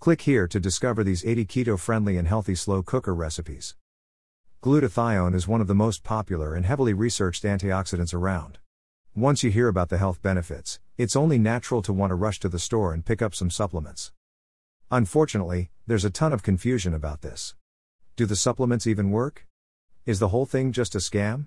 [0.00, 3.76] Click here to discover these 80 keto friendly and healthy slow cooker recipes.
[4.62, 8.56] Glutathione is one of the most popular and heavily researched antioxidants around.
[9.14, 12.48] Once you hear about the health benefits, it's only natural to want to rush to
[12.48, 14.10] the store and pick up some supplements.
[14.90, 17.54] Unfortunately, there's a ton of confusion about this.
[18.16, 19.46] Do the supplements even work?
[20.06, 21.46] Is the whole thing just a scam?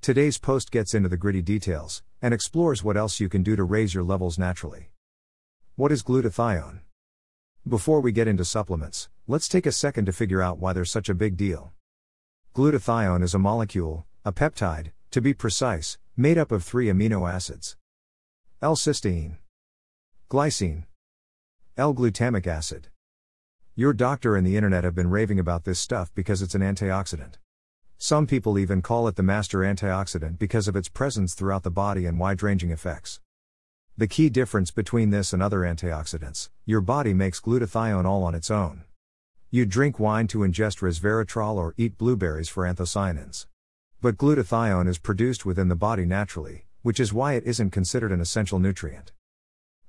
[0.00, 3.64] Today's post gets into the gritty details and explores what else you can do to
[3.64, 4.92] raise your levels naturally.
[5.74, 6.82] What is glutathione?
[7.68, 11.10] Before we get into supplements, let's take a second to figure out why they're such
[11.10, 11.74] a big deal.
[12.54, 17.76] Glutathione is a molecule, a peptide, to be precise, made up of three amino acids
[18.62, 19.36] L cysteine,
[20.30, 20.84] glycine,
[21.76, 22.88] L glutamic acid.
[23.74, 27.34] Your doctor and the internet have been raving about this stuff because it's an antioxidant.
[27.98, 32.06] Some people even call it the master antioxidant because of its presence throughout the body
[32.06, 33.20] and wide ranging effects.
[33.98, 38.48] The key difference between this and other antioxidants your body makes glutathione all on its
[38.48, 38.84] own.
[39.50, 43.46] You drink wine to ingest resveratrol or eat blueberries for anthocyanins.
[44.00, 48.20] But glutathione is produced within the body naturally, which is why it isn't considered an
[48.20, 49.10] essential nutrient.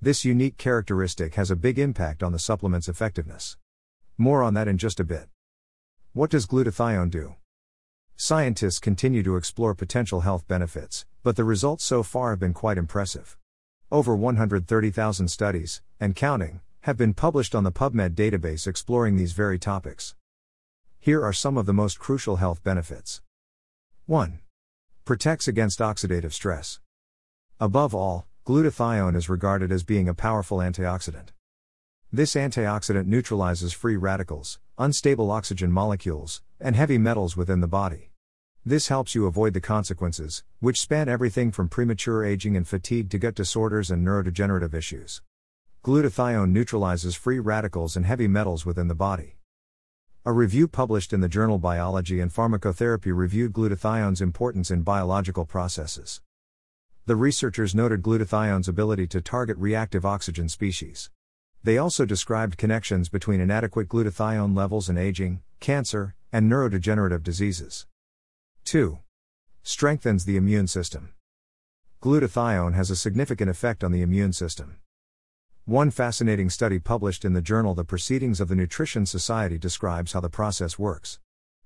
[0.00, 3.58] This unique characteristic has a big impact on the supplement's effectiveness.
[4.16, 5.28] More on that in just a bit.
[6.14, 7.34] What does glutathione do?
[8.16, 12.78] Scientists continue to explore potential health benefits, but the results so far have been quite
[12.78, 13.36] impressive.
[13.92, 19.58] Over 130,000 studies, and counting, have been published on the PubMed database exploring these very
[19.58, 20.14] topics.
[21.00, 23.20] Here are some of the most crucial health benefits
[24.06, 24.38] 1.
[25.04, 26.78] Protects against oxidative stress.
[27.58, 31.30] Above all, glutathione is regarded as being a powerful antioxidant.
[32.12, 38.09] This antioxidant neutralizes free radicals, unstable oxygen molecules, and heavy metals within the body.
[38.66, 43.18] This helps you avoid the consequences, which span everything from premature aging and fatigue to
[43.18, 45.22] gut disorders and neurodegenerative issues.
[45.82, 49.38] Glutathione neutralizes free radicals and heavy metals within the body.
[50.26, 56.20] A review published in the journal Biology and Pharmacotherapy reviewed glutathione's importance in biological processes.
[57.06, 61.08] The researchers noted glutathione's ability to target reactive oxygen species.
[61.64, 67.86] They also described connections between inadequate glutathione levels and aging, cancer, and neurodegenerative diseases.
[68.64, 68.98] 2.
[69.62, 71.14] Strengthens the immune system.
[72.02, 74.78] Glutathione has a significant effect on the immune system.
[75.64, 80.20] One fascinating study published in the journal The Proceedings of the Nutrition Society describes how
[80.20, 81.18] the process works.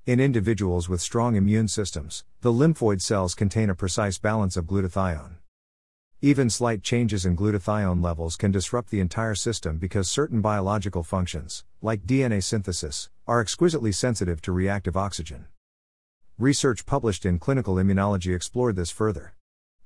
[0.07, 5.37] In individuals with strong immune systems, the lymphoid cells contain a precise balance of glutathione.
[6.21, 11.65] Even slight changes in glutathione levels can disrupt the entire system because certain biological functions,
[11.81, 15.47] like DNA synthesis, are exquisitely sensitive to reactive oxygen.
[16.39, 19.37] Research published in Clinical Immunology explored this further.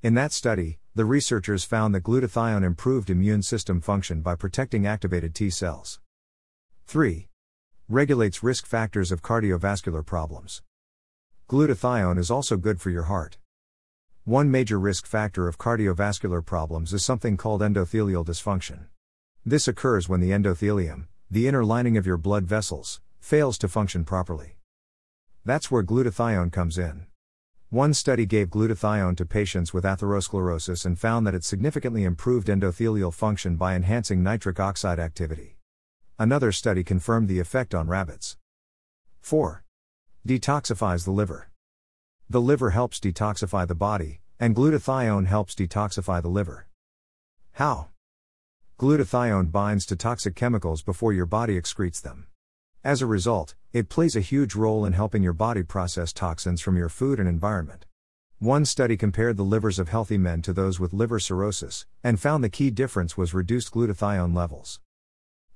[0.02, 5.34] In that study, the researchers found that glutathione improved immune system function by protecting activated
[5.34, 6.00] T cells.
[6.86, 7.28] 3.
[7.86, 10.62] Regulates risk factors of cardiovascular problems.
[11.50, 13.36] Glutathione is also good for your heart.
[14.24, 18.86] One major risk factor of cardiovascular problems is something called endothelial dysfunction.
[19.44, 24.06] This occurs when the endothelium, the inner lining of your blood vessels, fails to function
[24.06, 24.57] properly.
[25.48, 27.06] That's where glutathione comes in.
[27.70, 33.14] One study gave glutathione to patients with atherosclerosis and found that it significantly improved endothelial
[33.14, 35.56] function by enhancing nitric oxide activity.
[36.18, 38.36] Another study confirmed the effect on rabbits.
[39.22, 39.64] 4.
[40.26, 41.48] Detoxifies the liver.
[42.28, 46.68] The liver helps detoxify the body, and glutathione helps detoxify the liver.
[47.52, 47.88] How?
[48.78, 52.26] Glutathione binds to toxic chemicals before your body excretes them.
[52.84, 56.76] As a result, it plays a huge role in helping your body process toxins from
[56.76, 57.86] your food and environment.
[58.38, 62.44] One study compared the livers of healthy men to those with liver cirrhosis, and found
[62.44, 64.78] the key difference was reduced glutathione levels.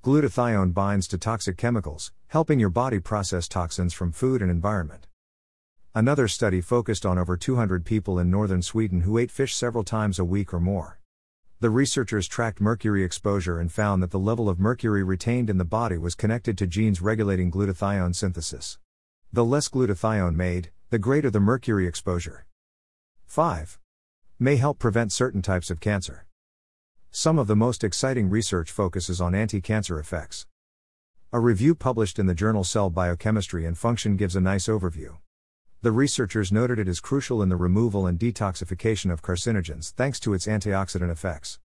[0.03, 5.06] Glutathione binds to toxic chemicals, helping your body process toxins from food and environment.
[5.94, 10.19] Another study focused on over 200 people in northern Sweden who ate fish several times
[10.19, 10.99] a week or more.
[11.62, 15.65] The researchers tracked mercury exposure and found that the level of mercury retained in the
[15.65, 18.78] body was connected to genes regulating glutathione synthesis.
[19.33, 22.47] The less glutathione made, the greater the mercury exposure.
[23.27, 23.78] 5.
[24.41, 26.27] May help prevent certain types of cancer.
[27.13, 30.48] Some of the most exciting research focuses on anti cancer effects.
[31.33, 35.19] A review published in the journal Cell Biochemistry and Function gives a nice overview.
[35.83, 40.33] The researchers noted it is crucial in the removal and detoxification of carcinogens thanks to
[40.33, 41.59] its antioxidant effects.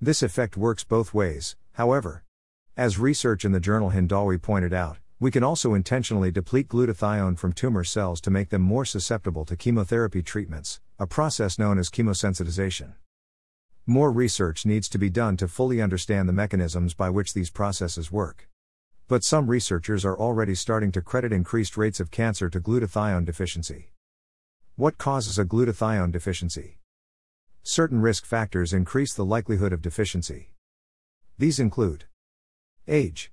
[0.00, 2.24] This effect works both ways, however.
[2.76, 7.52] As research in the journal Hindawi pointed out, we can also intentionally deplete glutathione from
[7.52, 12.94] tumor cells to make them more susceptible to chemotherapy treatments, a process known as chemosensitization.
[13.86, 18.10] More research needs to be done to fully understand the mechanisms by which these processes
[18.10, 18.48] work.
[19.08, 23.92] But some researchers are already starting to credit increased rates of cancer to glutathione deficiency.
[24.74, 26.80] What causes a glutathione deficiency?
[27.62, 30.50] Certain risk factors increase the likelihood of deficiency.
[31.38, 32.06] These include
[32.88, 33.30] age.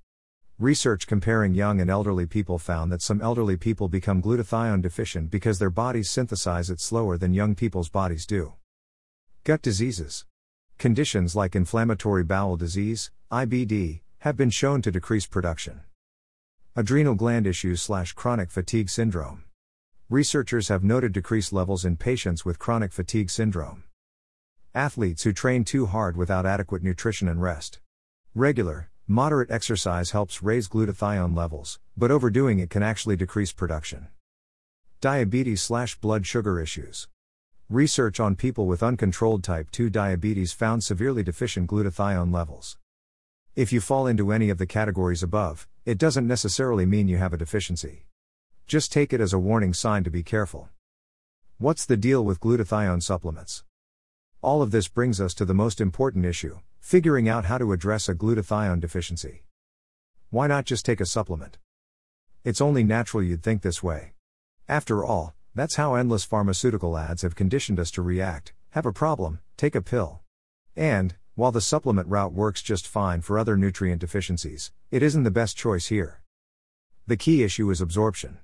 [0.60, 5.58] Research comparing young and elderly people found that some elderly people become glutathione deficient because
[5.58, 8.52] their bodies synthesize it slower than young people's bodies do.
[9.42, 10.24] Gut diseases.
[10.78, 15.82] Conditions like inflammatory bowel disease, IBD, have been shown to decrease production.
[16.74, 19.44] Adrenal gland issues slash chronic fatigue syndrome.
[20.08, 23.84] Researchers have noted decreased levels in patients with chronic fatigue syndrome.
[24.74, 27.80] Athletes who train too hard without adequate nutrition and rest.
[28.34, 34.06] Regular, moderate exercise helps raise glutathione levels, but overdoing it can actually decrease production.
[35.02, 37.08] Diabetes slash blood sugar issues.
[37.68, 42.78] Research on people with uncontrolled type 2 diabetes found severely deficient glutathione levels.
[43.56, 47.32] If you fall into any of the categories above, it doesn't necessarily mean you have
[47.32, 48.06] a deficiency.
[48.66, 50.70] Just take it as a warning sign to be careful.
[51.58, 53.62] What's the deal with glutathione supplements?
[54.42, 58.08] All of this brings us to the most important issue figuring out how to address
[58.08, 59.44] a glutathione deficiency.
[60.30, 61.56] Why not just take a supplement?
[62.42, 64.14] It's only natural you'd think this way.
[64.68, 69.38] After all, that's how endless pharmaceutical ads have conditioned us to react have a problem,
[69.56, 70.22] take a pill.
[70.74, 75.30] And, while the supplement route works just fine for other nutrient deficiencies, it isn't the
[75.30, 76.20] best choice here.
[77.08, 78.38] The key issue is absorption.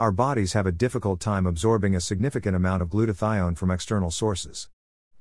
[0.00, 4.68] Our bodies have a difficult time absorbing a significant amount of glutathione from external sources.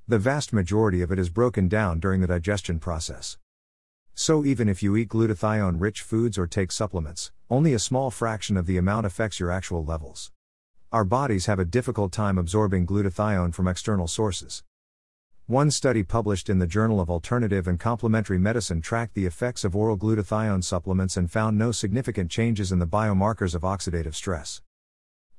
[0.08, 3.38] The vast majority of it is broken down during the digestion process.
[4.16, 8.58] So, even if you eat glutathione rich foods or take supplements, only a small fraction
[8.58, 10.32] of the amount affects your actual levels.
[10.92, 14.64] Our bodies have a difficult time absorbing glutathione from external sources.
[15.48, 19.76] One study published in the Journal of Alternative and Complementary Medicine tracked the effects of
[19.76, 24.62] oral glutathione supplements and found no significant changes in the biomarkers of oxidative stress.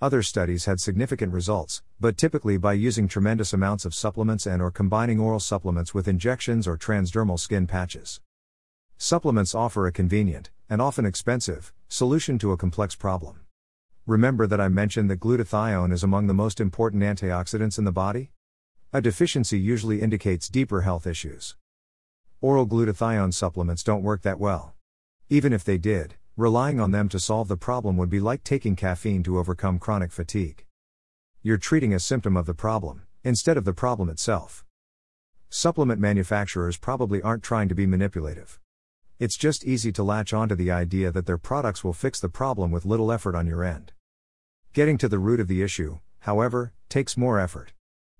[0.02, 4.70] Other studies had significant results, but typically by using tremendous amounts of supplements and or
[4.70, 8.20] combining oral supplements with injections or transdermal skin patches.
[8.98, 13.40] Supplements offer a convenient and often expensive solution to a complex problem.
[14.06, 18.32] Remember that I mentioned that glutathione is among the most important antioxidants in the body?
[18.94, 21.56] A deficiency usually indicates deeper health issues.
[22.42, 24.74] Oral glutathione supplements don't work that well.
[25.30, 28.76] Even if they did, relying on them to solve the problem would be like taking
[28.76, 30.66] caffeine to overcome chronic fatigue.
[31.40, 34.62] You're treating a symptom of the problem, instead of the problem itself.
[35.48, 38.60] Supplement manufacturers probably aren't trying to be manipulative.
[39.18, 42.70] It's just easy to latch onto the idea that their products will fix the problem
[42.70, 43.92] with little effort on your end.
[44.74, 47.72] Getting to the root of the issue, however, takes more effort.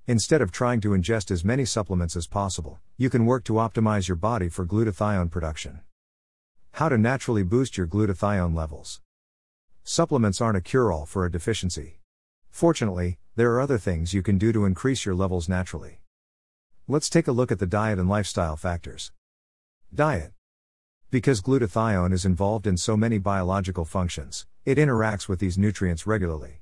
[0.08, 4.08] Instead of trying to ingest as many supplements as possible, you can work to optimize
[4.08, 5.78] your body for glutathione production.
[6.72, 9.00] How to naturally boost your glutathione levels.
[9.84, 12.00] Supplements aren't a cure all for a deficiency.
[12.50, 16.00] Fortunately, there are other things you can do to increase your levels naturally.
[16.88, 19.12] Let's take a look at the diet and lifestyle factors.
[19.94, 20.32] Diet.
[21.12, 26.61] Because glutathione is involved in so many biological functions, it interacts with these nutrients regularly.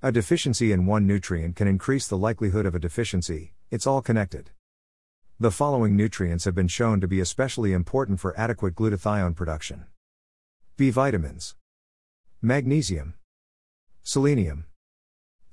[0.00, 4.50] A deficiency in one nutrient can increase the likelihood of a deficiency, it's all connected.
[5.40, 9.86] The following nutrients have been shown to be especially important for adequate glutathione production
[10.76, 11.56] B vitamins,
[12.40, 13.14] magnesium,
[14.04, 14.66] selenium,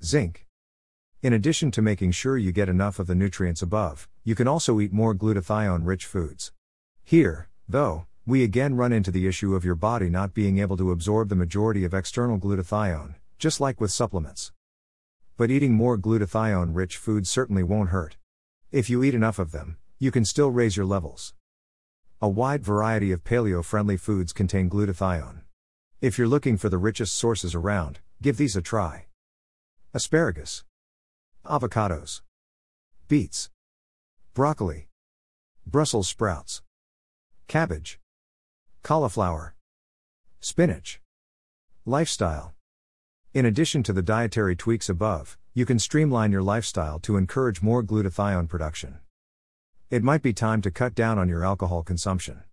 [0.04, 0.46] zinc.
[1.22, 4.78] In addition to making sure you get enough of the nutrients above, you can also
[4.78, 6.52] eat more glutathione rich foods.
[7.02, 10.92] Here, though, we again run into the issue of your body not being able to
[10.92, 14.52] absorb the majority of external glutathione, just like with supplements.
[15.36, 18.16] But eating more glutathione rich foods certainly won't hurt.
[18.72, 21.34] If you eat enough of them, you can still raise your levels.
[22.20, 25.42] A wide variety of paleo friendly foods contain glutathione.
[26.00, 29.06] If you're looking for the richest sources around, give these a try.
[29.92, 30.64] Asparagus,
[31.44, 32.22] avocados,
[33.08, 33.50] beets,
[34.34, 34.88] broccoli,
[35.66, 36.62] Brussels sprouts,
[37.48, 38.00] cabbage,
[38.82, 39.54] cauliflower,
[40.40, 41.00] spinach.
[41.84, 42.55] Lifestyle.
[43.36, 47.82] In addition to the dietary tweaks above, you can streamline your lifestyle to encourage more
[47.82, 49.00] glutathione production.
[49.90, 52.44] It might be time to cut down on your alcohol consumption.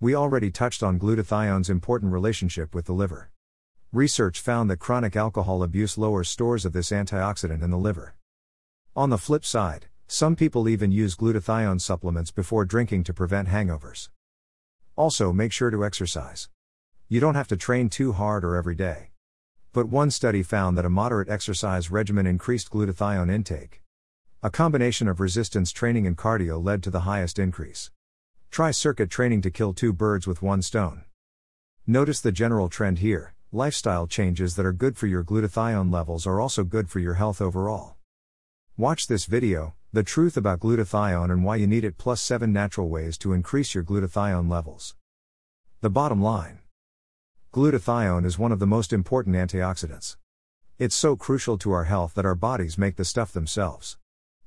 [0.00, 3.30] We already touched on glutathione's important relationship with the liver.
[3.90, 8.14] Research found that chronic alcohol abuse lowers stores of this antioxidant in the liver.
[8.94, 14.10] On the flip side, some people even use glutathione supplements before drinking to prevent hangovers.
[14.94, 16.50] Also, make sure to exercise.
[17.08, 19.12] You don't have to train too hard or every day.
[19.72, 23.82] But one study found that a moderate exercise regimen increased glutathione intake.
[24.42, 27.90] A combination of resistance training and cardio led to the highest increase.
[28.50, 31.04] Try circuit training to kill two birds with one stone.
[31.86, 36.38] Notice the general trend here lifestyle changes that are good for your glutathione levels are
[36.38, 37.96] also good for your health overall.
[38.76, 42.88] Watch this video, The Truth About Glutathione and Why You Need It, plus 7 Natural
[42.88, 44.96] Ways to Increase Your Glutathione Levels.
[45.80, 46.60] The bottom line
[47.58, 50.16] Glutathione is one of the most important antioxidants.
[50.78, 53.98] It's so crucial to our health that our bodies make the stuff themselves.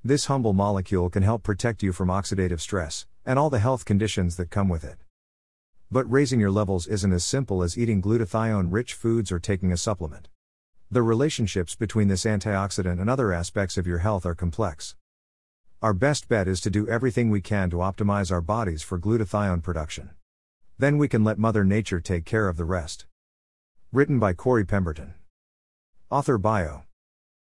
[0.01, 4.37] This humble molecule can help protect you from oxidative stress, and all the health conditions
[4.37, 4.99] that come with it.
[5.91, 9.77] But raising your levels isn't as simple as eating glutathione rich foods or taking a
[9.77, 10.29] supplement.
[10.89, 14.95] The relationships between this antioxidant and other aspects of your health are complex.
[15.81, 19.61] Our best bet is to do everything we can to optimize our bodies for glutathione
[19.61, 20.11] production.
[20.81, 23.05] Then we can let Mother Nature take care of the rest.
[23.91, 25.13] Written by Corey Pemberton.
[26.09, 26.85] Author Bio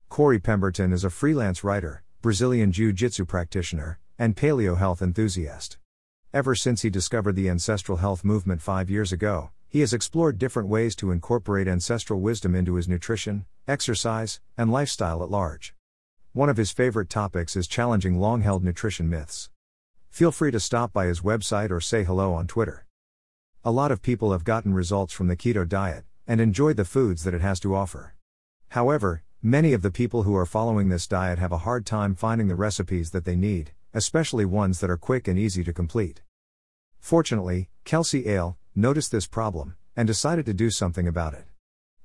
[0.09, 5.79] Corey Pemberton is a freelance writer, Brazilian Jiu Jitsu practitioner, and paleo health enthusiast.
[6.35, 10.69] Ever since he discovered the ancestral health movement five years ago, he has explored different
[10.69, 15.73] ways to incorporate ancestral wisdom into his nutrition, exercise, and lifestyle at large.
[16.33, 19.49] One of his favorite topics is challenging long held nutrition myths.
[20.11, 22.84] Feel free to stop by his website or say hello on Twitter.
[23.67, 27.23] A lot of people have gotten results from the keto diet and enjoyed the foods
[27.23, 28.13] that it has to offer.
[28.69, 32.47] However, many of the people who are following this diet have a hard time finding
[32.47, 36.21] the recipes that they need, especially ones that are quick and easy to complete.
[36.99, 41.45] Fortunately, Kelsey Ale noticed this problem and decided to do something about it.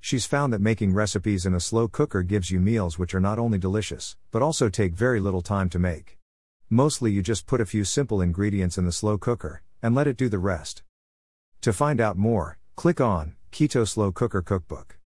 [0.00, 3.38] She's found that making recipes in a slow cooker gives you meals which are not
[3.38, 6.16] only delicious, but also take very little time to make.
[6.70, 10.16] Mostly you just put a few simple ingredients in the slow cooker and let it
[10.16, 10.84] do the rest.
[11.62, 14.96] To find out more, click on Keto Slow Cooker Cookbook.